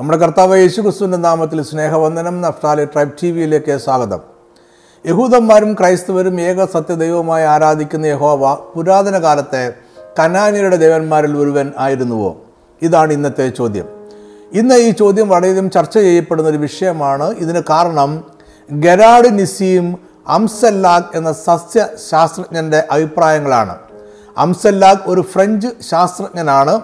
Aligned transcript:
നമ്മുടെ 0.00 0.18
കർത്താവ് 0.18 0.58
യേശു 0.58 0.80
ക്രിസ്തുവിന്റെ 0.80 1.18
നാമത്തിൽ 1.18 1.62
സ്നേഹവന്ദനം. 1.62 2.40
നഫ്താലി 2.40 2.84
ട്രൈബ് 2.84 3.10
ടി 3.22 3.30
വിയിലേക്ക് 3.30 3.76
സ്വാഗതം. 3.76 4.20
യഹൂദന്മാരും 5.06 5.74
ക്രൈസ്തവരും 5.74 6.40
ഏക 6.40 6.64
സത്യദൈവമായി 6.64 7.44
ആരാധിക്കുന്ന 7.44 8.06
യഹോവ 8.06 8.54
പുരാതന 8.54 9.22
കാലത്തെ 9.22 9.72
കനാനിയുടെ 10.18 10.76
ദേവന്മാരിൽ 10.76 11.36
ഒരുവൻ 11.36 11.72
ആയിരുന്നുവോ? 11.78 12.36
ഇതാണ് 12.82 13.12
ഇന്നത്തെ 13.12 13.48
ചോദ്യം. 13.48 13.88
ഇന്ന് 14.52 14.74
ഈ 14.74 14.90
ചോദ്യം 14.90 15.28
വളരെയധികം 15.28 15.70
ചർച്ച 15.70 15.98
ചെയ്യപ്പെടുന്ന 15.98 16.50
ഒരു 16.50 16.56
വിഷയമാണ്. 16.56 17.30
ഇതിന് 17.30 17.62
കാരണം 17.70 18.24
ഗരാഡ് 18.70 19.38
നിസീം 19.38 19.98
അംസല്ലാഗ് 20.28 21.16
എന്ന 21.16 21.32
സസ്യ 21.32 21.86
ശാസ്ത്രജ്ഞന്റെ 22.10 22.84
അഭിപ്രായങ്ങളാണ്. 22.90 23.76
അംസല്ലാഗ് 24.38 24.98
ഒരു 25.06 25.20
ഫ്രഞ്ച് 25.20 25.68
ശാസ്ത്രജ്ഞനാണ്. 25.90 26.80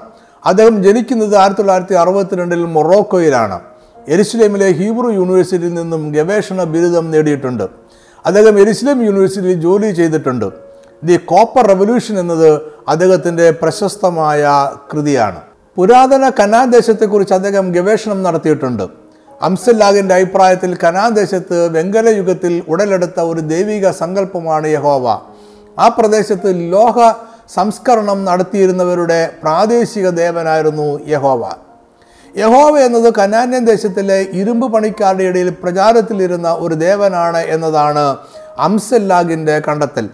അദ്ദേഹം 0.47 0.83
ജനിക്കുന്നത് 0.83 1.37
ആയിരത്തി 1.37 1.61
തൊള്ളായിരത്തി 1.61 1.95
അറുപത്തിരണ്ടിൽ 1.95 2.65
മൊറോക്കോയിലാണ്. 2.65 3.61
എരുസലേമിലെ 4.09 4.71
ഹീബ്രു 4.71 5.11
യൂണിവേഴ്സിറ്റിയിൽ 5.11 5.75
നിന്നും 5.75 6.13
ഗവേഷണ 6.13 6.63
ബിരുദം 6.63 7.11
നേടിയിട്ടുണ്ട്. 7.11 7.63
അദ്ദേഹം 8.27 8.61
എരുസലേം 8.61 9.05
യൂണിവേഴ്സിറ്റിയിൽ 9.05 9.61
ജോലി 9.61 9.93
ചെയ്തിട്ടുണ്ട്. 9.93 10.45
ദി 11.05 11.17
കോപ്പർ 11.17 11.67
റെവല്യൂഷൻ 11.67 12.19
എന്നത് 12.19 12.61
അദ്ദേഹത്തിന്റെ 12.89 13.51
പ്രശസ്തമായ 13.51 14.71
കൃതിയാണ്. 14.93 15.41
പുരാതന 15.77 16.29
കനാൻ 16.29 16.71
ദേശത്തെക്കുറിച്ച് 16.71 17.35
അദ്ദേഹം 17.35 17.73
ഗവേഷണം 17.73 18.23
നടത്തിയിട്ടുണ്ട്. 18.23 18.83
അംസല്ലാഗിന്റെ 19.43 20.15
അഭിപ്രായത്തിൽ 20.15 20.77
കനാൻ 20.85 21.15
ദേശത്ത് 21.15 21.79
വെങ്കല 21.79 22.09
യുഗത്തിൽ 22.09 22.63
ഉടലെടുത്ത 22.69 23.21
ഒരു 23.21 23.41
ദൈവിക 23.41 23.91
സങ്കല്പമാണ് 23.91 24.67
യഹോവ. 24.67 25.09
ആ 25.79 25.89
പ്രദേശത്ത് 25.89 26.73
ലോഹ 26.73 27.13
സംസ്കരണം 27.55 28.25
നടത്തിയിരുന്നവരുടെ 28.25 29.31
പ്രാദേശിക 29.43 30.09
ദേവനായിരുന്നു 30.09 31.01
യഹോവ. 31.09 31.51
യഹോവ 32.37 32.79
എന്നത് 32.79 33.15
കനാന്യൻ 33.15 33.65
ദേശത്തിലെ 33.65 34.27
ഇരുമ്പ് 34.33 34.73
പണിക്കാരുടെ 34.73 35.25
ഇടയിൽ 35.25 35.51
പ്രചാരത്തിലിരുന്ന 35.51 36.57
ഒരു 36.61 36.75
ദേവനാണ് 36.75 37.39
എന്നതാണ് 37.39 38.17
അംസല്ലാഗിന്റെ 38.59 39.63
കണ്ടെത്തൽ. 39.69 40.09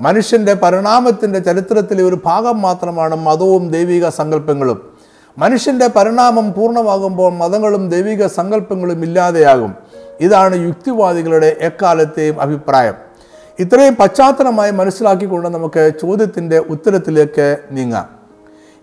മനുഷ്യന്റെ 0.00 0.54
പരിണാമത്തിന്റെ 0.54 1.38
ചരിത്രത്തിലെ 1.38 2.04
ഒരു 2.04 2.18
ഭാഗം 2.24 2.62
മാത്രമാണ് 2.62 3.14
മതവും 3.14 3.70
ദൈവിക 3.70 4.08
സങ്കല്പങ്ങളും. 4.08 4.92
മനുഷ്യന്റെ 5.38 5.86
പരിണാമം 5.86 6.52
പൂർണമാകുമ്പോൾ 6.52 7.32
മതങ്ങളും 7.32 7.90
ദൈവിക 7.90 8.26
സങ്കല്പങ്ങളും 8.26 9.02
ഇല്ലാതെയാകും. 9.02 9.74
ഇതാണ് 10.20 10.66
യുക്തിവാദികളുടെ 10.66 11.56
എക്കാലത്തെയും 11.60 12.40
അഭിപ്രായം. 12.40 13.11
ഇത്രയും 13.60 13.96
പശ്ചാത്തലമായി 13.96 14.70
മനസ്സിലാക്കിക്കൊണ്ട് 14.70 15.48
നമുക്ക് 15.48 15.92
ചോദ്യത്തിന്റെ 16.02 16.58
ഉത്തരത്തിലേക്ക് 16.58 17.58
നീങ്ങാം. 17.70 18.08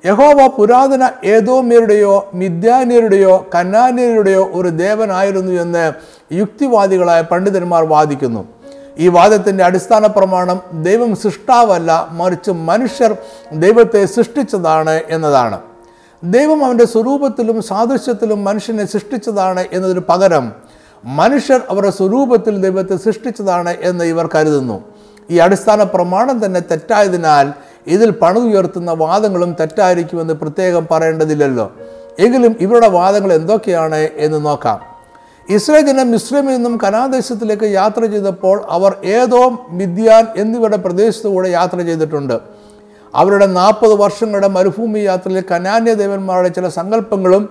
യഹോവ 0.06 0.48
പുരാതന 0.48 1.10
ഏതോമ്യരുടെയോ 1.24 2.30
മിഥ്യാന്യരുടെയോ 2.34 3.48
കന്നാന്യരുടെയോ 3.56 4.50
ഒരു 4.54 4.68
ദേവനായിരുന്നു 4.68 5.62
എന്ന് 5.62 5.94
യുക്തിവാദികളായ 6.34 7.22
പണ്ഡിതന്മാർ 7.22 7.84
വാദിക്കുന്നു. 7.84 8.48
ഈ 8.98 9.08
വാദത്തിന്റെ 9.08 9.64
അടിസ്ഥാന 9.64 10.08
പ്രമാണം 10.08 10.62
ദൈവം 10.84 11.16
സൃഷ്ടാവല്ല 11.16 12.08
മറിച്ച് 12.12 12.52
മനുഷ്യർ 12.52 13.18
ദൈവത്തെ 13.54 14.06
സൃഷ്ടിച്ചതാണ് 14.06 15.02
എന്നതാണ്. 15.10 15.60
ദൈവം 16.24 16.66
അവന്റെ 16.66 16.86
സ്വരൂപത്തിലും 16.86 17.62
സാദൃശ്യത്തിലും 17.62 18.44
മനുഷ്യനെ 18.44 18.86
സൃഷ്ടിച്ചതാണ് 18.86 19.66
എന്നതിന് 19.74 20.00
പകരം 20.10 20.54
മനുഷ്യർ 21.06 21.62
അവരുടെ 21.70 21.90
സ്വരൂപത്തിൽ 21.90 22.62
ദൈവത്തെ 22.62 22.96
സൃഷ്ടിച്ചതാണ് 22.96 23.76
എന്ന് 23.82 24.06
ഇവർ 24.06 24.30
കരുതുന്നു. 24.36 24.84
ഈ 25.32 25.38
അടിസ്ഥാന 25.38 25.84
പ്രമാണം 25.84 26.46
തന്നെ 26.46 26.60
തെറ്റായതിനാൽ 26.60 27.54
ഇതിൽ 27.88 28.10
പണുയർത്തുന്ന 28.10 28.92
വാദങ്ങളും 28.92 29.56
തെറ്റായിരിക്കുമെന്ന് 29.60 30.34
പ്രത്യേകം 30.34 30.88
പറയേണ്ടതില്ലല്ലോ. 30.92 31.72
എങ്കിലും 32.20 32.56
ഇവരുടെ 32.60 32.88
വാദങ്ങൾ 32.88 33.34
എന്തൊക്കെയാണ് 33.34 33.96
എന്ന് 33.96 34.46
നോക്കാം. 34.46 34.80
ഇസ്രേ 35.50 35.82
ജനം 35.82 36.12
മിശ്രമിൽ 36.12 36.56
നിന്നും 36.56 36.80
കനാദേശത്തിലേക്ക് 36.84 37.64
യാത്ര 37.64 38.06
ചെയ്തപ്പോൾ 38.06 38.66
അവർ 38.70 38.96
ഏതോ 39.04 39.68
മിദ്യാൻ 39.70 40.28
എന്നിവരുടെ 40.36 40.78
പ്രദേശത്തുകൂടെ 40.78 41.50
യാത്ര 41.50 41.82
ചെയ്തിട്ടുണ്ട്. 41.82 42.40
അവരുടെ 43.16 43.46
നാൽപ്പത് 43.46 43.94
വർഷങ്ങളുടെ 43.94 44.48
മരുഭൂമി 44.48 45.00
യാത്രയിൽ 45.00 45.44
കനാന്യ 45.52 45.94
ദേവന്മാരുടെ 45.94 46.50
ചില 46.50 46.68
സങ്കല്പങ്ങളും 46.68 47.50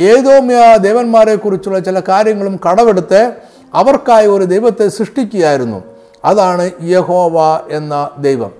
ഏതോമ്യ 0.00 0.76
ദേവന്മാരെക്കുറിച്ചുള്ള 0.76 1.78
ചില 1.78 2.00
കാര്യങ്ങളും 2.00 2.60
കടമെടുത്ത് 2.70 3.32
അവർക്കായി 3.74 4.26
ഒരു 4.26 4.44
ദൈവത്തെ 4.44 4.88
സൃഷ്ടിക്കുകയായിരുന്നു. 4.88 5.82
അതാണ് 6.24 6.70
യഹോവ 6.82 7.60
എന്ന 7.70 8.10
ദൈവം. 8.18 8.50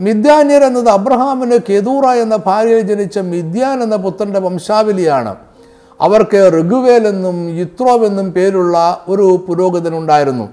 മിദ്യാന്യർ 0.00 0.64
എന്നത് 0.64 0.88
അബ്രഹാമിന് 0.88 1.58
കെതൂറ 1.70 2.06
എന്ന 2.06 2.36
ഭാര്യയിൽ 2.36 2.80
ജനിച്ച 2.80 3.18
മിദ്യാൻ 3.18 3.82
എന്ന 3.82 3.96
പുത്രന്റെ 3.96 4.40
വംശാവലിയാണ്. 4.40 5.36
അവർക്ക് 6.00 6.52
ഋഗുവേൽ 6.58 7.06
എന്നും 7.06 7.58
യിത്രോവെന്നും 7.60 8.32
പേരുള്ള 8.32 9.04
ഒരു 9.08 9.44
പുരോഹിതനുണ്ടായിരുന്നു. 9.48 10.48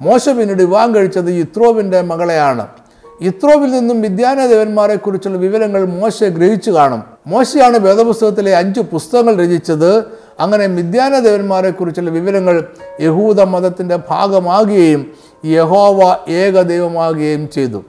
മോശ 0.00 0.28
പിന്നീട് 0.28 0.62
വിവാഹം 0.62 0.94
കഴിച്ചത് 0.94 1.30
യിത്രോവിന്റെ 1.30 2.00
മകളെയാണ്. 2.00 2.66
ഇത്രോവിൽ 3.20 3.70
നിന്നും 3.70 4.00
വിദ്യാന 4.00 4.46
ദേവന്മാരെ 4.46 4.96
കുറിച്ചുള്ള 4.96 5.38
വിവരങ്ങൾ 5.38 5.84
മോശ 5.84 6.24
ഗ്രഹിച്ചു 6.24 6.70
കാണും. 6.70 7.02
മോശയാണ് 7.26 7.78
വേദപുസ്തകത്തിലെ 7.78 8.56
അഞ്ച് 8.56 8.80
പുസ്തകങ്ങൾ 8.80 9.44
രചിച്ചത്. 9.44 10.04
അങ്ങനെ 10.40 10.66
മിഥ്യാന 10.66 11.18
ദേവന്മാരെ 11.18 11.70
കുറിച്ചുള്ള 11.70 12.10
വിവരങ്ങൾ 12.10 12.64
യഹൂദ 13.00 13.40
മതത്തിന്റെ 13.40 13.98
ഭാഗമാകുകയും 14.10 15.12
യഹോവ 15.44 16.16
ഏക 16.28 16.62
ദൈവമാകുകയും 16.62 17.50
ചെയ്തു. 17.50 17.84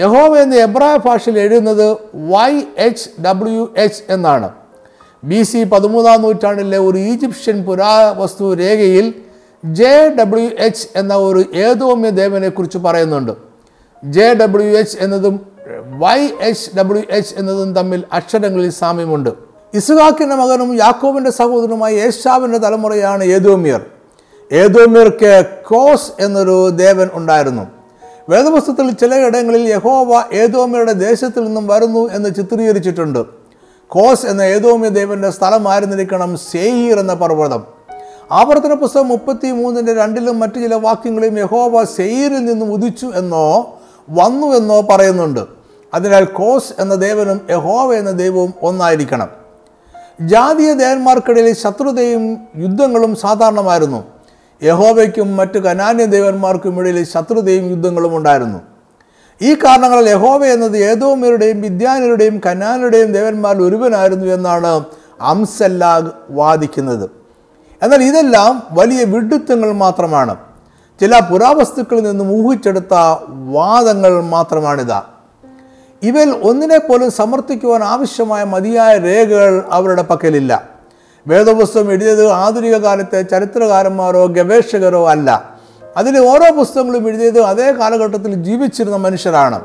യഹോവ 0.00 0.38
എന്ന് 0.38 0.56
എബ്രായ 0.56 0.96
ഭാഷയിൽ 0.96 1.38
എഴുതുന്നത് 1.38 1.92
വൈ 2.14 2.60
എച്ച് 2.78 3.22
ഡബ്ല്യു 3.22 3.74
എച്ച് 3.76 4.12
എന്നാണ്. 4.12 4.50
ബി 5.24 5.42
സി 5.42 5.64
പതിമൂന്നാം 5.64 6.22
നൂറ്റാണ്ടിലെ 6.22 6.78
ഒരു 6.78 6.98
ഈജിപ്ഷ്യൻ 6.98 7.64
പുരാവസ്തു 7.64 8.54
രേഖയിൽ 8.54 9.14
ജെ 9.64 10.14
ഡബ്ല്യു 10.20 10.50
എച്ച് 10.58 10.88
എന്ന 10.96 11.14
ഒരു 11.14 11.44
ഏതോമ്യ 11.54 12.10
ദേവനെ 12.10 12.48
കുറിച്ച് 12.48 12.78
പറയുന്നുണ്ട്. 12.78 13.47
ജെ 14.04 14.34
ഡബ്ല്യു 14.34 14.78
എച്ച് 14.78 14.98
എന്നതും 15.00 15.46
വൈ 15.98 16.28
എച്ച് 16.40 16.76
ഡബ്ല്യു 16.78 17.02
എച്ച് 17.10 17.34
എന്നതും 17.38 17.74
തമ്മിൽ 17.74 18.04
അക്ഷരങ്ങളിൽ 18.12 18.70
സാമ്യമുണ്ട്. 18.70 19.30
ഇസുഹാക്കിന്റെ 19.74 20.36
മകനും 20.36 20.76
യാക്കോബിന്റെ 20.76 21.30
സഹോദരനുമായ 21.30 21.92
യേശാവിന്റെ 21.94 22.58
തലമുറയാണ് 22.58 23.24
ഏതോമിയർ 23.24 23.80
ഏതോമിയർക്ക് 24.52 25.44
കോസ് 25.66 26.12
എന്നൊരു 26.20 26.70
ദേവൻ 26.70 27.08
ഉണ്ടായിരുന്നു. 27.14 27.62
വേദപുസ്തകത്തിൽ 28.28 28.90
ചിലയിടങ്ങളിൽ 28.90 29.68
യഹോവ 29.68 30.24
ഏതോമിയുടെ 30.32 30.92
ദേശത്തിൽ 30.92 31.44
നിന്നും 31.44 31.66
വരുന്നു 31.66 32.10
എന്ന് 32.12 32.34
ചിത്രീകരിച്ചിട്ടുണ്ട്. 32.34 33.18
കോസ് 33.88 34.26
എന്ന 34.26 34.42
ഏതോമ്യ 34.42 34.88
ദേവന്റെ 34.88 35.30
സ്ഥലമായിരുന്നിരിക്കണം 35.30 36.36
സേഹീർ 36.36 36.98
എന്ന 36.98 37.14
പർവതം. 37.14 37.64
ആവർത്തന 38.32 38.74
പുസ്തകം 38.74 39.08
മുപ്പത്തി 39.08 39.50
മൂന്നിന്റെ 39.50 39.94
രണ്ടിലും 39.94 40.38
മറ്റു 40.38 40.58
ചില 40.58 40.74
വാക്യങ്ങളിലും 40.74 41.38
യഹോവ 41.38 41.84
സെയ്റിൽ 41.84 42.44
നിന്നും 42.44 42.72
ഉദിച്ചു 42.72 43.12
എന്നോ 43.14 43.77
വന്നു 44.08 44.46
എന്നോ 44.46 44.80
പറയുന്നുണ്ട്. 44.80 45.40
അതിനാൽ 45.94 46.24
കോസ് 46.24 46.72
എന്ന 46.78 46.94
ദേവനും 46.94 47.40
യഹോവ 47.50 47.94
എന്ന 47.94 48.10
ദൈവവും 48.10 48.54
ഒന്നായിരിക്കണം. 48.62 49.28
ജാതീയ 50.20 50.72
ദേവന്മാർക്കിടയിൽ 50.74 51.52
ശത്രുതയും 51.52 52.38
യുദ്ധങ്ങളും 52.56 53.16
സാധാരണമായിരുന്നു. 53.16 54.04
യഹോവയ്ക്കും 54.62 55.36
മറ്റു 55.36 55.58
കനാന്യ 55.58 56.04
ദേവന്മാർക്കും 56.04 56.80
ഇടയിൽ 56.80 57.04
ശത്രുതയും 57.04 57.70
യുദ്ധങ്ങളും 57.70 58.16
ഉണ്ടായിരുന്നു. 58.16 58.58
ഈ 59.42 59.54
കാരണങ്ങളാൽ 59.54 60.08
യഹോവ 60.08 60.46
എന്നത് 60.46 60.76
ഏതോമരുടെയും 60.76 61.60
വിദ്യാനരുടെയും 61.60 62.40
കനാനുടെയും 62.46 63.12
ദേവന്മാരിൽ 63.12 63.62
ഒരുവനായിരുന്നു 63.62 64.26
എന്നാണ് 64.26 64.84
അംസല്ലാഗ് 65.20 66.10
വാദിക്കുന്നത്. 66.30 67.10
എന്നാൽ 67.82 68.02
ഇതെല്ലാം 68.02 68.62
വലിയ 68.70 69.04
വിഡ്ഢിത്തങ്ങൾ 69.04 69.72
മാത്രമാണ്. 69.72 70.36
ചില 71.00 71.18
പുരാവസ്തുക്കളിൽ 71.18 72.02
നിന്നും 72.02 72.32
ഊഹിച്ചെടുത്ത 72.32 72.94
വാദങ്ങൾ 73.30 74.20
മാത്രമാണിത്. 74.20 75.00
ഇവയിൽ 76.02 76.30
ഒന്നിനെ 76.30 76.78
പോലും 76.78 77.10
സമർത്ഥിക്കുവാൻ 77.10 77.82
ആവശ്യമായ 77.82 78.44
മതിയായ 78.44 78.98
രേഖകൾ 78.98 79.64
അവരുടെ 79.70 80.02
പക്കലില്ല. 80.02 80.68
വേദപുസ്തകം 81.26 81.92
എഴുതിയത് 81.92 82.28
ആധുനിക 82.28 82.76
കാലത്തെ 82.76 83.22
ചരിത്രകാരന്മാരോ 83.22 84.26
ഗവേഷകരോ 84.26 85.08
അല്ല. 85.08 85.50
അതിൽ 85.96 86.18
ഓരോ 86.18 86.52
പുസ്തകങ്ങളും 86.52 87.08
എഴുതിയത് 87.08 87.40
അതേ 87.40 87.72
കാലഘട്ടത്തിൽ 87.72 88.34
ജീവിച്ചിരുന്ന 88.34 88.96
മനുഷ്യരാണ്. 88.96 89.60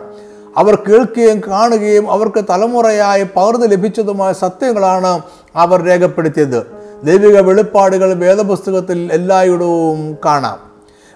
അവർ 0.58 0.76
കേൾക്കുകയും 0.76 1.42
കാണുകയും 1.48 2.12
അവർക്ക് 2.12 2.46
തലമുറയായി 2.50 3.24
പകർന്നു 3.24 3.66
ലഭിച്ചതുമായ 3.66 4.34
സത്യങ്ങളാണ് 4.34 5.22
അവർ 5.56 5.84
രേഖപ്പെടുത്തിയത്. 5.84 6.68
ദൈവിക 7.04 7.40
വെളിപ്പാടുകൾ 7.40 8.14
വേദപുസ്തകത്തിൽ 8.14 9.10
എല്ലായിടവും 9.14 10.18
കാണാം. 10.26 10.73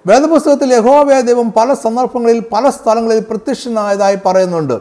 വേദപുസ്തകത്തിൽ 0.08 0.74
യഹോവയ 0.74 1.22
ദൈവം 1.22 1.52
പല 1.52 1.74
സന്ദർഭങ്ങളിൽ 1.74 2.44
പല 2.54 2.70
സ്ഥലങ്ങളിൽ 2.70 3.20
പ്രത്യക്ഷനായതായി 3.20 4.18
പറയുന്നുണ്ട്. 4.26 4.80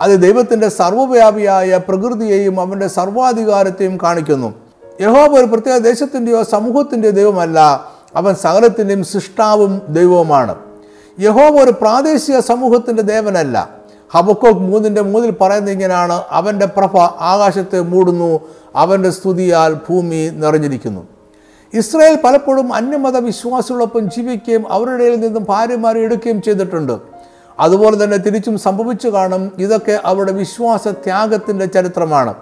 അത് 0.00 0.22
ദൈവത്തിന്റെ 0.22 0.68
സർവവ്യാപിയായ 0.68 1.80
പ്രകൃതിയെയും 1.88 2.60
അവന്റെ 2.60 2.88
സർവാധികാരത്തെയും 2.88 3.98
കാണിക്കുന്നു. 4.02 4.54
യഹോബ 5.00 5.38
ഒരു 5.38 5.44
പ്രത്യേക 5.44 5.76
ദേശത്തിന്റെയോ 5.76 6.42
സമൂഹത്തിന്റെയോ 6.42 7.12
ദൈവമല്ല. 7.12 7.84
അവൻ 8.16 8.34
സകലത്തിന്റെയും 8.34 9.04
സൃഷ്ടാവും 9.04 9.82
ദൈവവുമാണ്. 9.88 10.54
യഹോബ 11.20 11.60
ഒരു 11.60 11.70
പ്രാദേശിക 11.70 12.38
സമൂഹത്തിന്റെ 12.38 13.02
ദേവനല്ല. 13.02 13.70
ഹബക്കോക്ക് 14.14 14.60
മൂന്നിന്റെ 14.60 15.00
മൂന്നിൽ 15.00 15.30
പറയുന്നത് 15.30 15.72
ഇങ്ങനെയാണ്. 15.72 16.22
അവന്റെ 16.30 16.66
പ്രഭ 16.66 16.96
ആകാശത്തെ 17.00 17.80
മൂടുന്നു. 17.80 18.40
അവന്റെ 18.76 19.10
സ്തുതിയാൽ 19.10 19.74
ഭൂമി 19.74 20.28
നിറഞ്ഞിരിക്കുന്നു. 20.28 21.17
ഇസ്രായേൽ 21.74 22.16
പലപ്പോഴും 22.24 22.74
അന്യമത 22.74 23.16
വിശ്വാസികളൊപ്പം 23.16 24.10
ജീവിക്കുകയും 24.10 24.72
അവരുടെ 24.72 25.16
നിന്നും 25.16 25.46
ഭാര്യമാരെ 25.48 26.00
എടുക്കുകയും 26.00 26.42
ചെയ്തിട്ടുണ്ട്. 26.42 26.98
അതുപോലെ 27.60 28.04
തന്നെ 28.04 28.16
തിരിച്ചും 28.16 28.58
സംഭവിച്ചു 28.58 29.08
കാണും 29.08 29.52
ഇതൊക്കെ 29.58 30.00
അവരുടെ 30.04 30.32
വിശ്വാസ 30.32 30.88
ത്യാഗത്തിന്റെ 30.88 31.66
ചരിത്രമാണ്. 31.66 32.34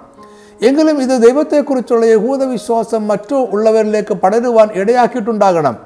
എങ്കിലും 0.62 1.02
ഇത് 1.02 1.23
ദൈവത്തെക്കുറിച്ചുള്ള 1.23 2.06
യഹൂദ 2.06 2.44
വിശ്വാസം 2.44 3.08
മറ്റു 3.08 3.34
ഉള്ളവരിലേക്ക് 3.34 4.14
പടരുവാൻ 4.14 4.69
ഇടയാക്കിയിട്ടുണ്ടാകണം. 4.75 5.76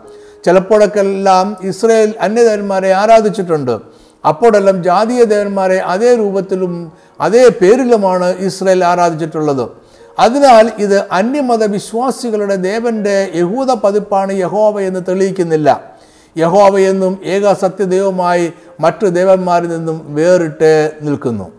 ചിലപ്പോഴൊക്കെ 0.44 1.00
എല്ലാം 1.00 1.56
ഇസ്രയേൽ 1.62 2.14
അന്യദേവന്മാരെ 2.20 2.92
ആരാധിച്ചിട്ടുണ്ട്. 2.92 3.80
അപ്പോഴെല്ലാം 4.26 4.84
ജാതീയ 4.84 5.24
ദേവന്മാരെ 5.24 5.78
അതേ 5.78 6.16
രൂപത്തിലും 6.16 6.92
അതേ 7.20 7.48
പേരിലുമാണ് 7.48 8.38
ഇസ്രയേൽ 8.38 8.84
ആരാധിച്ചിട്ടുള്ളത്. 8.84 9.68
അതിനാൽ 10.18 10.70
ഇത് 10.78 11.04
അന്യമത 11.12 11.64
വിശ്വാസികളുടെ 11.64 12.56
ദേവന്റെ 12.56 13.30
യഹൂദ 13.34 13.72
പതിപ്പാണ് 13.72 14.32
യഹോവ 14.32 14.80
എന്ന് 14.80 15.00
തെളിയിക്കുന്നില്ല. 15.08 15.90
യഹോവ 16.38 16.78
എന്നും 16.78 17.18
ഏക 17.24 17.52
സത്യദൈവമായി 17.52 18.52
മറ്റു 18.80 19.06
ദേവന്മാരിൽ 19.06 19.68
നിന്നും 19.68 20.14
വേറിട്ട് 20.14 20.92
നിൽക്കുന്നു. 21.02 21.50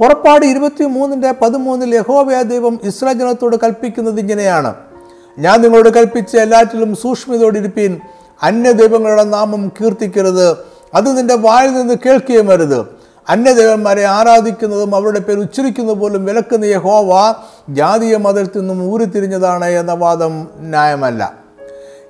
പുറപ്പാട് 0.00 0.46
ഇരുപത്തി 0.46 0.84
മൂന്നിന്റെ 0.84 1.32
പതിമൂന്നിൽ 1.32 1.94
യഹോവയ 1.94 2.42
ദൈവം 2.42 2.78
ഇസ്രായേൽ 2.84 3.18
ജനത്തോട് 3.18 3.56
കൽപ്പിക്കുന്നത് 3.56 4.20
ഇങ്ങനെയാണ്. 4.20 4.74
ഞാൻ 5.38 5.62
നിങ്ങളോട് 5.62 5.88
കൽപ്പിച്ച് 5.88 6.36
എല്ലാറ്റിലും 6.36 6.96
സൂക്ഷ്മതയോടിരിപ്പീൻ 6.96 8.00
അന്യദൈവങ്ങളുടെ 8.42 9.24
നാമം 9.24 9.68
കീർത്തിക്കരുത് 9.68 10.56
അത് 10.94 11.18
നിന്റെ 11.18 11.34
വായിൽ 11.34 11.72
നിന്ന് 11.72 11.94
കേൾക്കുകയും 12.06 12.46
വരുത് 12.46 12.97
അന്യദേവന്മാരെ 13.28 14.04
ആരാധിക്കുന്നതും 14.04 14.94
അവരുടെ 14.94 15.18
പേര് 15.18 15.38
ഉച്ചരിക്കുന്നത് 15.38 15.98
പോലും 15.98 16.24
വിലക്കുന്ന 16.24 16.64
യഹോവ 16.64 17.34
ജാതീയ 17.70 18.16
മതത്തിൽ 18.16 18.60
നിന്നും 18.60 18.92
ഊരിത്തിരിഞ്ഞതാണ് 18.92 19.64
എന്ന 19.64 19.92
വാദം 19.92 20.48
ന്യായമല്ല. 20.60 21.34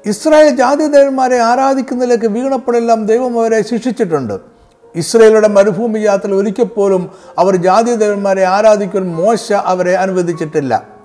ഇസ്രായേൽ 0.06 0.48
ജാതി 0.48 0.82
ജാതിദേവന്മാരെ 0.82 1.38
ആരാധിക്കുന്നതിലേക്ക് 1.38 2.26
വീണപ്പോഴെല്ലാം 2.26 3.06
ദൈവം 3.06 3.40
അവരെ 3.40 3.62
ശിക്ഷിച്ചിട്ടുണ്ട്. 3.62 4.40
ഇസ്രയേലുടെ 4.96 5.48
മരുഭൂമി 5.48 5.98
യാത്ര 5.98 6.30
ഒരിക്കൽ 6.30 6.64
പോലും 6.64 7.10
അവർ 7.38 7.56
ജാതിദേവന്മാരെ 7.56 8.44
ആരാധിക്കാൻ 8.44 9.14
മോശ 9.14 9.52
അവരെ 9.52 9.94
അനുവദിച്ചിട്ടില്ല. 9.94 10.97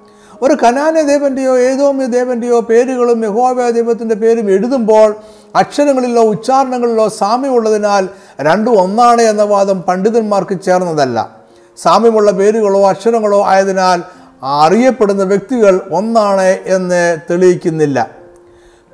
ഒരു 0.44 0.54
കനാന 0.54 1.02
ദേവന്റെയോ 1.02 1.60
ഏതോമ്യ 1.60 2.06
ദേവന്റെയോ 2.06 2.60
പേരുകളും 2.60 3.24
യഹോവ 3.26 3.70
ദൈവത്തിന്റെ 3.70 4.16
പേരും 4.16 4.52
എഴുതുമ്പോൾ 4.52 5.16
അക്ഷരങ്ങളിലോ 5.56 6.24
ഉച്ചാരണങ്ങളിലോ 6.24 7.08
സാമ്യമുള്ളതിനാൽ 7.08 8.08
രണ്ടും 8.40 8.82
ഒന്നാണ് 8.82 9.22
എന്ന 9.22 9.44
വാദം 9.44 9.82
പണ്ഡിതന്മാർക്ക് 9.82 10.62
ചേർന്നതല്ല. 10.62 11.44
സാമ്യമുള്ള 11.78 12.32
പേരുകളോ 12.32 12.90
അക്ഷരങ്ങളോ 12.90 13.46
ആയതിനാൽ 13.46 14.02
അറിയപ്പെടുന്ന 14.44 15.24
വ്യക്തികൾ 15.24 15.82
ഒന്നാണ് 15.92 16.58
എന്ന് 16.66 17.18
തെളിയിക്കുന്നില്ല. 17.30 18.10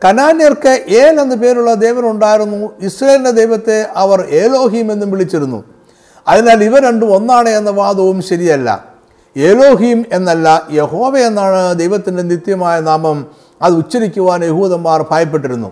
കനാന്യർക്ക് 0.04 0.84
ഏൽ 0.90 1.22
എന്ന 1.22 1.36
പേരുള്ള 1.36 1.74
ദേവനുണ്ടായിരുന്നു 1.74 2.70
ഇസ്രയേലിന്റെ 2.82 3.32
ദൈവത്തെ 3.32 3.88
അവർ 3.96 4.28
ഏലോഹീം 4.30 4.92
എന്നും 4.92 5.12
വിളിച്ചിരുന്നു. 5.12 5.64
അതിനാൽ 6.28 6.64
ഇവ 6.64 6.80
രണ്ടും 6.80 7.16
ഒന്നാണ് 7.16 7.50
എന്ന 7.50 7.70
വാദവും 7.70 8.22
ശരിയല്ല. 8.22 8.89
ഏലോഹീം 9.40 10.06
എന്നല്ല 10.12 10.68
യഹോവ 10.72 11.18
എന്നാണ് 11.18 11.76
ദൈവത്തിന്റെ 11.76 12.24
നിത്യമായ 12.24 12.80
നാമം 12.80 13.28
അത് 13.62 13.74
ഉച്ചരിക്കുവാൻ 13.74 14.44
യഹൂദന്മാർ 14.44 15.06
ഭയപ്പെട്ടിരുന്നു. 15.12 15.72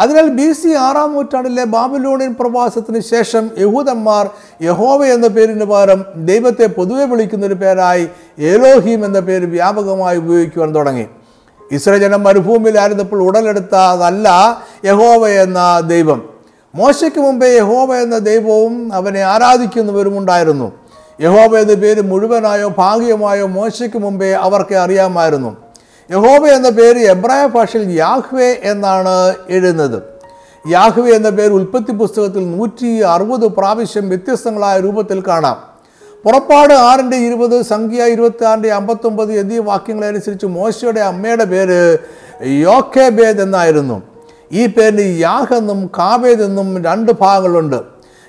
അതിനാൽ 0.00 0.28
ബി 0.28 0.52
സി 0.52 0.68
ആറാം 0.68 1.14
നൂറ്റാണ്ടിലെ 1.14 1.64
ബാബിലോണിയൻ 1.64 2.34
പ്രവാസത്തിന് 2.40 3.00
ശേഷം 3.00 3.50
യഹൂദന്മാർ 3.58 4.30
യഹോവ 4.62 5.04
എന്ന 5.04 5.26
പേരിന് 5.26 5.64
പകരം 5.64 6.04
ദൈവത്തെ 6.16 6.66
പൊതുവെ 6.66 7.04
വിളിക്കുന്നൊരു 7.04 7.54
പേരായി 7.54 8.08
ഏലോഹീം 8.38 9.04
എന്ന 9.04 9.20
പേര് 9.20 9.46
വ്യാപകമായി 9.46 10.18
ഉപയോഗിക്കുവാൻ 10.18 10.74
തുടങ്ങി. 10.74 11.06
ഇസ്രേ 11.72 11.98
ജനം 11.98 12.22
മരുഭൂമിയിലായിരുന്നപ്പോൾ 12.22 13.22
ഉടലെടുത്തതല്ല 13.22 14.28
യഹോവ 14.84 15.28
എന്ന 15.28 15.80
ദൈവം. 15.80 16.22
മോശയ്ക്ക് 16.74 17.18
മുമ്പേ 17.18 17.48
യഹോവ 17.56 17.96
എന്ന 17.96 18.18
ദൈവവും 18.18 18.94
അവനെ 18.94 19.20
ആരാധിക്കുന്നവരും 19.20 20.18
ഉണ്ടായിരുന്നു 20.18 20.72
എന്ന 21.20 21.74
പേര് 21.74 22.00
മുഴുവനായോ 22.00 22.68
ഭാഗ്യമായോ 22.78 23.46
മോശയ്ക്ക് 23.46 23.98
മുമ്പേ 23.98 24.32
അവർക്ക് 24.32 24.74
അറിയാമായിരുന്നു. 24.74 25.56
യഹോബ 26.10 26.46
എന്ന 26.46 26.68
പേര് 26.68 26.98
എബ്രായ 26.98 27.46
ഭാഷയിൽ 27.46 27.90
യാഹ്വേ 27.90 28.56
എന്നാണ് 28.62 29.34
എഴുതുന്നത്. 29.48 30.02
യാഹ്വേ 30.68 31.10
എന്ന 31.10 31.30
പേര് 31.30 31.52
ഉൽപ്പത്തി 31.52 31.92
പുസ്തകത്തിൽ 31.92 32.56
നൂറ്റി 32.56 33.00
അറുപത് 33.00 33.46
പ്രാവശ്യം 33.46 34.08
വ്യത്യസ്തങ്ങളായ 34.08 34.80
രൂപത്തിൽ 34.80 35.22
കാണാം. 35.28 35.56
പുറപ്പാട് 36.24 36.74
ആറിന്റെ 36.74 37.16
ഇരുപത് 37.16 37.62
സംഖ്യ 37.62 38.04
ഇരുപത്തി 38.04 38.44
ആറിന്റെ 38.44 38.72
അമ്പത്തൊമ്പത് 38.72 39.32
എന്നീ 39.32 39.58
വാക്യങ്ങളനുസരിച്ച് 39.58 40.46
മോശയുടെ 40.46 41.00
അമ്മയുടെ 41.00 41.44
പേര് 41.44 41.98
യോഖേബേദ് 42.46 43.40
എന്നായിരുന്നു. 43.40 44.02
ഈ 44.52 44.66
പേരിന് 44.66 45.18
യാഹ് 45.18 45.54
എന്നും 45.54 45.90
കാബേദ് 45.98 46.42
എന്നും 46.42 46.84
രണ്ട് 46.84 47.12
ഭാഗങ്ങളുണ്ട്. 47.12 47.82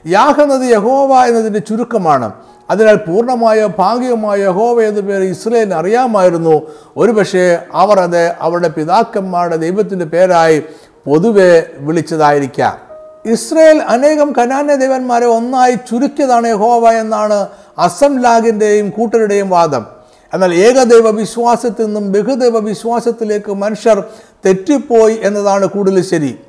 യാഹ് 0.08 0.42
എന്നത് 0.42 0.72
യഹോവ 0.72 1.26
എന്നതിന്റെ 1.26 1.60
ചുരുക്കമാണ്. 1.60 2.34
അതിനാൽ 2.70 2.96
പൂർണമായോ 2.96 3.68
ഭാഗികമായോ 3.80 4.52
ഹോവ 4.52 4.82
എന്ന 4.82 5.00
പേര് 5.00 5.24
ഇസ്രയേലിന് 5.24 5.74
അറിയാമായിരുന്നു. 5.74 6.62
ഒരുപക്ഷെ 6.98 7.60
അവർ 7.74 8.00
അത് 8.00 8.36
അവരുടെ 8.42 8.68
പിതാക്കന്മാരുടെ 8.68 9.56
ദൈവത്തിന്റെ 9.56 10.06
പേരായി 10.06 10.64
പൊതുവെ 11.06 11.64
വിളിച്ചതായിരിക്കാം. 11.78 12.78
ഇസ്രയേൽ 13.26 13.82
അനേകം 13.82 14.34
കനാന്യ 14.34 14.76
ദേവന്മാരെ 14.76 15.26
ഒന്നായി 15.26 15.76
ചുരുക്കിയതാണ് 15.76 16.54
ഹോവ 16.54 16.92
എന്നാണ് 16.92 17.48
അസം 17.78 18.22
ലാഗിന്റെയും 18.22 18.90
കൂട്ടരുടെയും 18.90 19.50
വാദം. 19.50 19.86
എന്നാൽ 20.34 20.54
ഏകദൈവ 20.54 21.10
വിശ്വാസത്തിൽ 21.10 21.86
നിന്നും 21.86 22.12
ബഹുദൈവ 22.12 22.60
വിശ്വാസത്തിലേക്ക് 22.60 23.54
മനുഷ്യർ 23.54 24.04
തെറ്റിപ്പോയി 24.46 25.20
എന്നതാണ് 25.24 25.66
കൂടുതൽ 25.66 26.04
ശരി. 26.04 26.40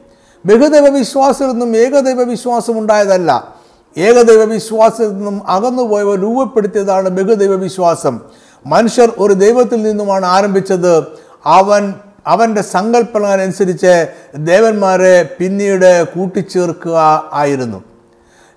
ബഹുദൈവ 0.46 0.88
വിശ്വാസത്തിൽ 0.88 1.52
നിന്നും 1.52 1.76
ഏകദൈവ 1.76 2.22
വിശ്വാസം 2.22 2.78
ഉണ്ടായതല്ല. 2.78 3.55
ഏകദൈവ 3.98 4.44
വിശ്വാസത്തിൽ 4.44 5.16
നിന്നും 5.16 5.42
അകന്നുപോയവർ 5.48 6.20
രൂപപ്പെടുത്തിയതാണ് 6.20 7.08
ബഹുദൈവ 7.08 7.54
വിശ്വാസം 7.54 8.20
മനുഷ്യർ 8.66 9.12
ഒരു 9.18 9.32
ദൈവത്തിൽ 9.32 9.82
നിന്നുമാണ് 9.82 10.26
ആരംഭിച്ചത്. 10.26 11.06
അവൻ 11.46 11.94
അവന്റെ 12.26 12.62
സങ്കല്പനുസരിച്ച് 12.62 14.06
ദേവന്മാരെ 14.36 15.36
പിന്നീട് 15.38 16.08
കൂട്ടിച്ചേർക്കുക 16.14 17.30
ആയിരുന്നു. 17.32 17.82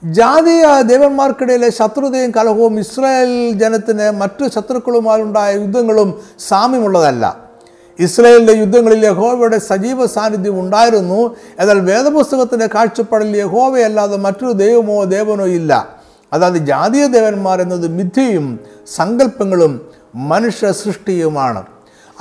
ജാതീയ 0.03 0.81
ദേവന്മാർക്കിടയിലെ 0.81 1.69
ശത്രുതയും 1.69 2.31
കലഹവും 2.31 2.79
ഇസ്രായേൽ 2.79 3.51
ജനത്തിന് 3.51 4.11
മറ്റു 4.11 4.49
ശത്രുക്കളുമായുണ്ടായ 4.55 5.53
യുദ്ധങ്ങളും 5.53 6.21
സാമ്യമുള്ളതല്ല. 6.39 7.48
ഇസ്രായേലിന്റെ 7.99 8.53
യുദ്ധങ്ങളിൽ 8.53 9.05
യഹോവയുടെ 9.05 9.57
സജീവ 9.57 10.05
സാന്നിധ്യം 10.05 10.59
ഉണ്ടായിരുന്നു. 10.59 11.35
എന്നാൽ 11.59 11.79
വേദപുസ്തകത്തിന്റെ 11.79 12.67
കാഴ്ചപ്പാടിൽ 12.75 13.37
യഹോവയല്ലാതെ 13.37 14.17
മറ്റൊരു 14.17 14.51
ദൈവമോ 14.51 15.03
ദേവനോ 15.03 15.45
ഇല്ല. 15.45 15.87
അതായത് 16.33 16.53
ജാതീയ 16.53 17.07
ദേവന്മാർ 17.07 17.61
എന്നത് 17.61 17.87
മിഥ്യയും 17.87 18.59
സങ്കല്പങ്ങളും 18.95 19.89
മനുഷ്യ 20.15 20.71
സൃഷ്ടിയുമാണ്. 20.71 21.63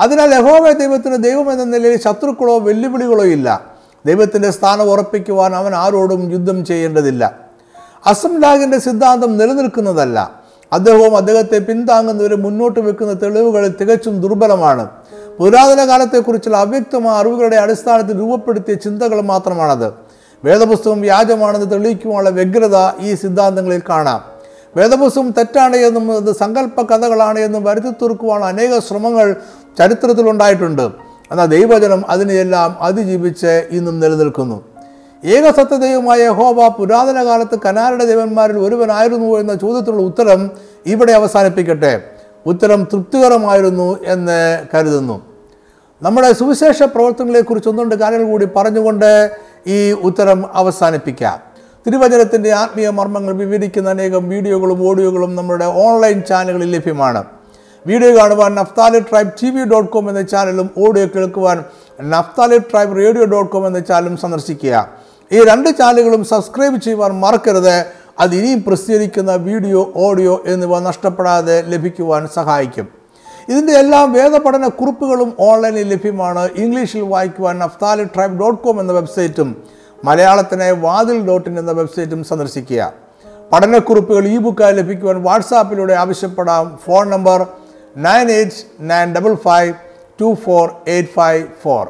അതിനാൽ 0.01 0.35
യഹോവ 0.35 0.71
ദൈവത്തിന് 0.71 1.23
ദൈവം 1.23 1.51
എന്ന 1.51 1.63
നിലയിൽ 1.63 1.99
ശത്രുക്കളോ 1.99 2.59
വെല്ലുവിളികളോ 2.59 3.23
ഇല്ല. 3.23 3.65
ദൈവത്തിന്റെ 4.05 4.51
സ്ഥാനം 4.51 4.91
ഉറപ്പിക്കുവാൻ 4.91 5.55
അവൻ 5.55 5.75
ആരോടും 5.75 6.31
യുദ്ധം 6.31 6.65
ചെയ്യേണ്ടതില്ല. 6.65 7.39
അസംലാഗിന്റെ 8.05 8.79
സിദ്ധാന്തം 8.79 9.37
നിലനിൽക്കുന്നതല്ല. 9.37 10.39
അദ്ദേഹവും 10.73 11.17
അദ്ദേഹത്തെ 11.17 11.57
പിന്താങ്ങുന്നവരെ 11.57 12.35
മുന്നോട്ട് 12.35 12.79
വെക്കുന്ന 12.79 13.13
തെളിവുകൾ 13.13 13.75
തികച്ചും 13.81 14.21
ദുർബലമാണ്. 14.21 14.87
പുരാതന 15.39 15.85
കാലത്തെക്കുറിച്ചുള്ള 15.85 16.57
അവ്യക്തമായ 16.57 17.17
അറിവുകളുടെ 17.17 17.55
അടിസ്ഥാനത്തിൽ 17.55 18.19
രൂപപ്പെടുത്തിയ 18.19 18.75
ചിന്തകൾ 18.75 19.21
മാത്രമാണത്. 19.21 19.93
വേദപുസ്തകം 20.45 21.01
വ്യാജമാണെന്ന് 21.01 21.71
തെളിയിക്കുവാനുള്ള 21.71 22.29
വ്യഗ്രത 22.29 22.77
ഈ 22.99 23.15
സിദ്ധാന്തങ്ങളിൽ 23.15 23.81
കാണാം. 23.89 24.21
വേദപുസ്തകം 24.75 25.31
തെറ്റാണ് 25.31 25.75
എന്നും 25.75 26.15
അത് 26.15 26.35
സങ്കല്പ 26.35 26.81
കഥകളാണ് 26.81 27.39
എന്നും 27.39 27.63
വരുത്തി 27.63 27.89
തീർക്കുവാനുള്ള 27.89 28.45
അനേക 28.45 28.79
ശ്രമങ്ങൾ 28.79 29.35
ചരിത്രത്തിലുണ്ടായിട്ടുണ്ട് 29.77 30.81
എന്നാൽ 31.31 31.45
ദൈവജനം 31.45 32.03
അതിനെയെല്ലാം 32.09 32.77
അതിജീവിച്ച് 32.81 33.67
ഇന്നും 33.71 33.99
നിലനിൽക്കുന്നു. 33.99 34.63
ഏകസത്യദൈവമായ 35.25 36.27
ഹോബ 36.27 36.67
പുരാതന 36.67 37.25
കാലത്ത് 37.25 37.59
കനാരുടെ 37.59 38.05
ദേവന്മാരിൽ 38.05 38.59
ഒരുവനായിരുന്നു 38.59 39.37
എന്ന 39.37 39.55
ചോദ്യത്തിനുള്ള 39.55 40.03
ഉത്തരം 40.03 40.51
ഇവിടെ 40.85 41.11
അവസാനിപ്പിക്കട്ടെ. 41.11 42.01
ഉത്തരം 42.45 42.83
തൃപ്തികരമായിരുന്നു 42.83 44.03
എന്ന് 44.05 44.65
കരുതുന്നു. 44.73 45.28
നമ്മുടെ 46.01 46.31
സുവിശേഷ 46.31 46.83
പ്രവർത്തനങ്ങളെക്കുറിച്ച് 46.83 47.69
ഒന്നുണ്ട് 47.69 47.95
കാര്യങ്ങൾ 47.95 48.27
കൂടി 48.31 48.47
പറഞ്ഞുകൊണ്ട് 48.55 49.31
ഈ 49.67 49.91
ഉത്തരം 49.91 50.45
അവസാനിപ്പിക്കാം. 50.53 51.39
തിരുവചനത്തിന്റെ 51.85 52.51
ആത്മീയ 52.51 52.89
മർമ്മങ്ങൾ 52.89 53.33
വിവരിക്കുന്ന 53.33 53.89
അനേകം 53.89 54.29
വീഡിയോകളും 54.29 54.89
ഓഡിയോകളും 54.89 55.35
നമ്മുടെ 55.35 55.65
ഓൺലൈൻ 55.65 56.23
ചാനലുകളിൽ 56.29 56.71
ലഭ്യമാണ്. 56.71 57.23
വീഡിയോ 57.87 58.17
കാണുവാൻ 58.17 58.55
Naphtali 58.55 58.99
tribe 58.99 59.31
T 59.43 59.49
V 59.49 59.63
dot 59.63 59.89
com 59.89 60.09
എന്ന 60.09 60.21
ചാനലും 60.21 60.69
ഓഡിയോ 60.77 61.07
കേൾക്കുവാൻ 61.15 61.63
Naphtali 62.01 62.57
tribe 62.57 62.97
radio 62.97 63.25
dot 63.25 63.51
com 63.51 63.67
എന്ന 63.67 63.79
ചാനലും 63.79 64.17
സന്ദർശിക്കുക. 64.17 64.89
ഈ 65.31 65.43
രണ്ട് 65.43 65.69
ചാനലുകളും 65.69 66.25
സബ്സ്ക്രൈബ് 66.25 66.81
ചെയ്യുവാൻ 66.81 67.11
മറക്കരുത്. 67.11 67.85
അത് 68.19 68.35
ഇനിയും 68.35 68.63
പ്രസിദ്ധീകരിക്കുന്ന 68.67 69.35
വീഡിയോ 69.35 69.93
ഓഡിയോ 69.95 70.43
എന്നിവ 70.45 70.79
നഷ്ടപ്പെടാതെ 70.79 71.63
ലഭിക്കുവാൻ 71.67 72.27
സഹായിക്കും. 72.27 72.98
ഇതിന്റെ 73.49 73.73
എല്ലാ 73.73 74.03
വേദപഠന 74.03 74.67
കുറിപ്പുകളും 74.67 75.33
ഓൺലൈനിൽ 75.39 75.87
ലഭ്യമാണ്. 75.93 76.49
ഇംഗ്ലീഷിൽ 76.55 77.01
വായിക്കുവാൻ 77.01 77.59
നഫ്താലി 77.59 78.03
ട്രൈബ് 78.03 78.39
ഡോട്ട് 78.39 78.63
കോം 78.63 78.79
എന്ന 78.79 78.91
വെബ്സൈറ്റും 78.93 79.63
മലയാളത്തിനായി 80.05 80.71
വാതിൽ 80.71 81.27
ഡോട്ട് 81.27 81.49
ഇൻ 81.49 81.59
എന്ന 81.59 81.71
വെബ്സൈറ്റും 81.71 82.23
സന്ദർശിക്കുക. 82.23 82.93
പഠനക്കുറിപ്പുകൾ 83.53 84.27
ഇ 84.27 84.37
ബുക്കായി 84.37 84.73
ലഭിക്കുവാൻ 84.73 85.23
വാട്സാപ്പിലൂടെ 85.23 85.93
ആവശ്യപ്പെടാം. 85.93 86.79
Phone 86.85 87.09
number 87.09 87.47
nine 87.97 88.31
eight 88.31 88.55
nine 88.79 89.15
double 89.15 89.33
five 89.33 89.73
two 90.21 90.37
four 90.45 90.71
eight 90.87 91.09
five 91.09 91.43
four. 91.63 91.87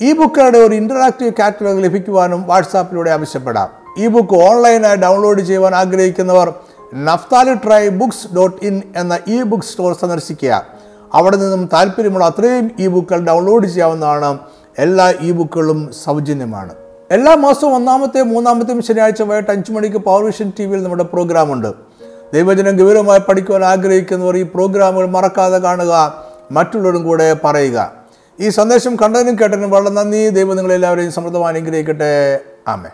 E 0.00 0.12
ബുക്കുകളുടെ 0.12 0.58
ഒരു 0.58 0.74
ഇന്ററാക്റ്റീവ് 0.74 1.32
കാറ്റലോഗ് 1.38 1.84
ലഭിക്കുവാനും 1.84 2.46
വാട്സാപ്പിലൂടെ 2.46 3.10
ആവശ്യപ്പെടാം. 3.10 3.68
ഇ 3.98 4.06
ബുക്ക് 4.06 4.34
ഓൺലൈനായി 4.34 4.96
ഡൗൺലോഡ് 4.96 5.40
ചെയ്യുവാൻ 5.40 5.74
ആഗ്രഹിക്കുന്നവർ 5.74 6.54
Naphtali 6.94 7.54
tribe 7.54 7.88
books 7.88 8.34
dot 8.36 8.66
in 8.66 8.82
എന്ന 8.96 9.18
ഇ 9.26 9.42
ബുക്ക് 9.42 9.64
സ്റ്റോർ 9.64 9.92
സന്ദർശിക്കുക. 10.00 10.75
അവിടെ 11.14 11.36
നിന്നും 11.36 11.68
താല്പര്യമുള്ള 11.72 12.24
അത്രയും 12.24 12.70
ഇ 12.78 12.86
ബുക്കുകൾ 12.86 13.24
ഡൗൺലോഡ് 13.24 13.66
ചെയ്യാവുന്നതാണ്. 13.66 14.38
എല്ലാ 14.78 15.10
ഇ 15.10 15.32
ബുക്കുകളും 15.32 15.90
സൗജന്യമാണ്. 16.04 16.74
എല്ലാ 17.10 17.34
മാസവും 17.34 17.74
ഒന്നാമത്തെയും 17.74 18.28
മൂന്നാമത്തെയും 18.28 18.82
ശനിയാഴ്ച 18.82 19.22
വൈകിട്ട് 19.22 19.50
അഞ്ച് 19.50 19.72
മണിക്ക് 19.72 19.96
പവർ 19.96 20.24
വിഷൻ 20.24 20.52
ടി 20.58 20.64
വിയിൽ 20.64 20.82
നമ്മുടെ 20.82 21.02
പ്രോഗ്രാമുണ്ട് 21.02 21.72
ദൈവജനം 22.34 22.76
ഗൗരവമായി 22.76 23.20
പഠിക്കുവാൻ 23.20 23.64
ആഗ്രഹിക്കുന്നവർ 23.64 24.36
ഈ 24.36 24.42
പ്രോഗ്രാമുകൾ 24.42 25.06
മറക്കാതെ 25.06 25.58
കാണുക 25.58 26.24
മറ്റുള്ളവരും 26.52 27.04
കൂടെ 27.04 27.36
പറയുക. 27.44 27.92
ഈ 28.40 28.48
സന്ദേശം 28.48 28.96
കണ്ടതിനും 28.96 29.38
കേട്ടതിനും 29.40 29.70
വളരെ 29.70 29.90
നന്ദി. 29.90 30.28
ദൈവം 30.28 30.56
നിങ്ങളെല്ലാവരെയും 30.56 31.12
സമൃദ്ധമായി 31.12 31.54
അനുഗ്രഹിക്കട്ടെ. 31.54 32.40
ആമേ 32.68 32.88